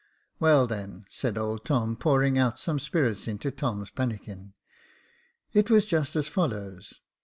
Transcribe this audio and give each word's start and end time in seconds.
*' 0.23 0.25
Well, 0.39 0.65
then," 0.65 1.05
said 1.11 1.37
old 1.37 1.63
Tom, 1.63 1.95
pouring 1.95 2.35
out 2.35 2.59
some 2.59 2.79
spirits 2.79 3.27
into 3.27 3.51
Tom's 3.51 3.91
pannikin," 3.91 4.53
it 5.53 5.69
was 5.69 5.85
just 5.85 6.15
as 6.15 6.27
follows. 6.27 7.01